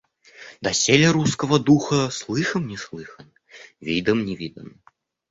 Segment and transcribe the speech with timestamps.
[0.67, 3.29] Доселе русскаго духа слыхом не слыхано,
[3.81, 4.73] видом не видано.